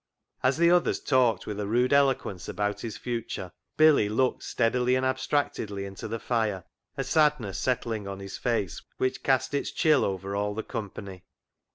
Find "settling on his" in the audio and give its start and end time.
7.59-8.35